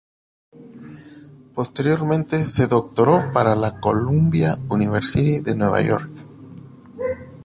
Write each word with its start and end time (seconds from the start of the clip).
Posteriormente 1.53 2.43
se 2.45 2.65
doctoró 2.65 3.29
por 3.31 3.55
la 3.55 3.79
Columbia 3.79 4.57
University 4.67 5.41
de 5.41 5.55
Nueva 5.55 5.79
York. 5.81 6.09